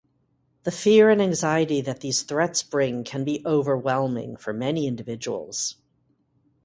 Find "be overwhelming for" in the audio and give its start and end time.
3.23-4.51